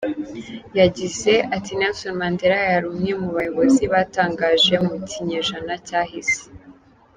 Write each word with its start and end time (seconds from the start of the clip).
Yagize 0.79 1.33
ati 1.55 1.71
“Nelson 1.79 2.13
Mandela 2.19 2.57
yari 2.73 2.85
umwe 2.93 3.11
mu 3.21 3.29
bayobozi 3.35 3.83
batangaje 3.93 4.75
mu 4.85 4.95
kinyejana 5.09 5.73
cyahise. 5.87 6.41